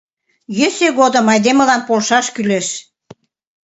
Йӧсӧ 0.57 0.87
годым 0.99 1.25
айдемылан 1.33 1.81
полшаш 1.87 2.25
кӱлеш. 2.35 2.67